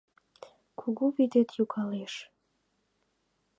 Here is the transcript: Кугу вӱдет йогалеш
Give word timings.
Кугу 0.79 1.05
вӱдет 1.15 1.49
йогалеш 1.57 2.13